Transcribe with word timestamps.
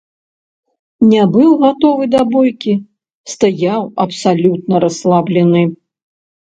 Не 1.11 1.21
быў 1.35 1.49
гатовы 1.65 2.09
да 2.15 2.21
бойкі, 2.33 2.73
стаяў 3.35 3.81
абсалютна 4.09 4.85
расслаблены. 4.89 5.61